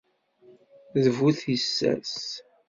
D 1.03 1.05
bu 1.17 1.27
tissas 1.39 2.15